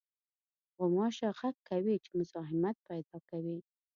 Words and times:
غوماشه 0.77 1.29
غږ 1.39 1.55
کوي 1.69 1.95
چې 2.03 2.09
مزاحمت 2.19 2.75
پېدا 2.87 3.17
کوي. 3.29 3.57